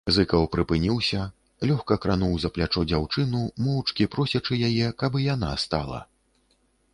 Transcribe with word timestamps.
Зыкаў 0.13 0.45
прыпыніўся, 0.53 1.19
лёгка 1.71 1.97
крануў 2.05 2.33
за 2.45 2.51
плячо 2.55 2.83
дзяўчыну, 2.93 3.43
моўчкі 3.67 4.09
просячы 4.17 4.59
яе, 4.71 4.87
каб 5.05 5.21
і 5.21 5.27
яна 5.29 5.53
стала. 5.67 6.01